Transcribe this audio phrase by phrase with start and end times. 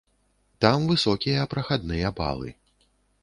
[0.63, 2.49] Там высокія прахадныя балы.